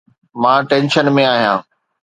[0.41, 1.59] مان ٽينشن ۾ آهيان